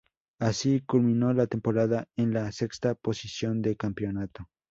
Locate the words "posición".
2.95-3.61